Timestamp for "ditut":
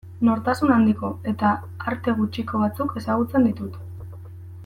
3.51-3.79